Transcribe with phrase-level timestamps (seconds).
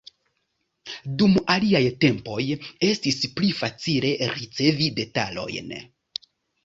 [1.21, 2.39] Dum aliaj tempoj
[2.89, 5.73] estis pli facile ricevi detalojn.